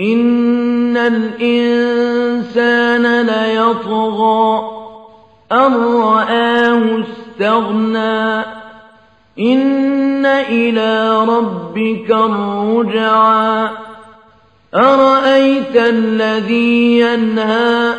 إن 0.00 0.96
الإنسان 0.96 2.06
ليطغى 3.26 4.70
أن 5.52 5.74
رآه 5.74 7.02
استغنى 7.02 8.44
إن 9.38 10.26
إلى 10.26 11.18
ربك 11.24 12.10
الرجعى 12.10 13.68
أرأيت 14.74 15.76
الذي 15.76 17.00
ينهى 17.00 17.94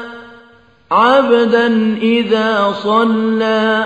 عبدا 0.91 1.98
إذا 2.02 2.71
صلى 2.84 3.85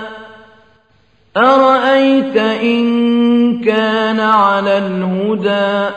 أرأيت 1.37 2.37
إن 2.37 3.59
كان 3.61 4.19
على 4.19 4.77
الهدى 4.77 5.95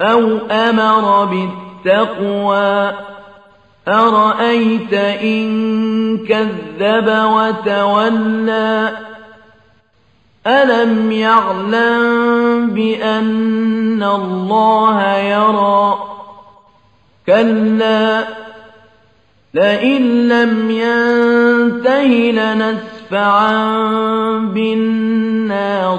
أو 0.00 0.38
أمر 0.50 1.24
بالتقوى 1.24 2.92
أرأيت 3.88 4.94
إن 4.94 6.18
كذب 6.26 7.08
وتولى 7.08 8.92
ألم 10.46 11.12
يعلم 11.12 12.70
بأن 12.70 14.02
الله 14.02 15.16
يرى 15.16 15.98
كلا 17.26 18.24
لئن 19.54 20.28
لم 20.28 20.70
ينته 20.70 22.32
لنسفعا 22.32 23.58
بالناصية 24.54 25.98